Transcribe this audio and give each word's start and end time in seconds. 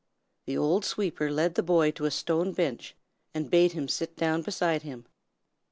The 0.47 0.57
old 0.57 0.83
sweeper 0.83 1.29
led 1.29 1.53
the 1.53 1.61
boy 1.61 1.91
to 1.91 2.05
a 2.05 2.09
stone 2.09 2.53
bench, 2.53 2.95
and 3.35 3.51
bade 3.51 3.73
him 3.73 3.87
sit 3.87 4.15
down 4.15 4.41
beside 4.41 4.81
him. 4.81 5.05